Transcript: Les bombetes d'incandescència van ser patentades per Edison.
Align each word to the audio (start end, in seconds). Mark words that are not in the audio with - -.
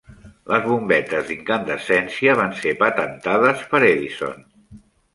Les 0.53 0.63
bombetes 0.69 1.27
d'incandescència 1.27 2.35
van 2.41 2.59
ser 2.65 2.75
patentades 2.83 3.65
per 3.75 3.87
Edison. 3.95 4.47